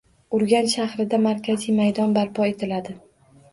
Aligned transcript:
Urganch 0.37 0.73
shahrida 0.77 1.19
markaziy 1.27 1.77
maydon 1.83 2.19
barpo 2.19 2.51
etiladi 2.55 2.99